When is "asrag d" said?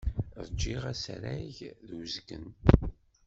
0.91-1.89